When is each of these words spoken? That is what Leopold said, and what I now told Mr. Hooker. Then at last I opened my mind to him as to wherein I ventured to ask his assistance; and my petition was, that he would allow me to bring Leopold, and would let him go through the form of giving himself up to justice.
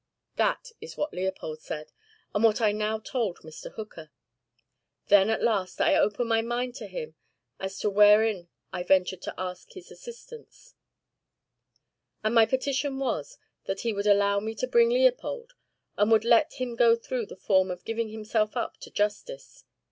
That 0.35 0.71
is 0.81 0.97
what 0.97 1.13
Leopold 1.13 1.61
said, 1.61 1.91
and 2.33 2.43
what 2.43 2.59
I 2.59 2.71
now 2.71 2.97
told 2.97 3.37
Mr. 3.41 3.71
Hooker. 3.73 4.09
Then 5.09 5.29
at 5.29 5.43
last 5.43 5.79
I 5.79 5.95
opened 5.95 6.27
my 6.27 6.41
mind 6.41 6.73
to 6.77 6.87
him 6.87 7.13
as 7.59 7.77
to 7.81 7.89
wherein 7.91 8.49
I 8.73 8.81
ventured 8.81 9.21
to 9.21 9.33
ask 9.37 9.71
his 9.73 9.91
assistance; 9.91 10.73
and 12.23 12.33
my 12.33 12.47
petition 12.47 12.97
was, 12.97 13.37
that 13.65 13.81
he 13.81 13.93
would 13.93 14.07
allow 14.07 14.39
me 14.39 14.55
to 14.55 14.65
bring 14.67 14.89
Leopold, 14.89 15.53
and 15.97 16.11
would 16.11 16.25
let 16.25 16.53
him 16.53 16.75
go 16.75 16.95
through 16.95 17.27
the 17.27 17.35
form 17.37 17.69
of 17.69 17.85
giving 17.85 18.09
himself 18.09 18.57
up 18.57 18.77
to 18.77 18.89
justice. 18.89 19.65